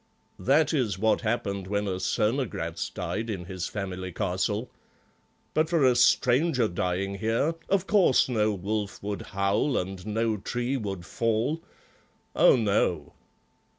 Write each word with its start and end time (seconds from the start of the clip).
That 0.39 0.73
is 0.73 0.97
what 0.97 1.21
happened 1.21 1.67
when 1.67 1.85
a 1.87 1.99
Cernogratz 1.99 2.91
died 2.91 3.29
in 3.29 3.45
his 3.45 3.67
family 3.67 4.11
castle. 4.11 4.71
But 5.53 5.69
for 5.69 5.85
a 5.85 5.95
stranger 5.95 6.67
dying 6.67 7.19
here, 7.19 7.53
of 7.69 7.85
course 7.85 8.27
no 8.27 8.51
wolf 8.51 9.03
would 9.03 9.21
howl 9.21 9.77
and 9.77 10.03
no 10.07 10.37
tree 10.37 10.75
would 10.75 11.05
fall. 11.05 11.61
Oh, 12.35 12.55
no." 12.55 13.13